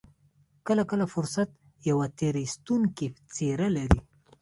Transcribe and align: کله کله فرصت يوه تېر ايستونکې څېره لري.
کله 0.67 0.83
کله 0.91 1.05
فرصت 1.13 1.49
يوه 1.89 2.05
تېر 2.17 2.35
ايستونکې 2.43 3.07
څېره 3.33 3.67
لري. 3.77 4.01